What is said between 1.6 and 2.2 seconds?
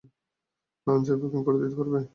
দিতে পারবে?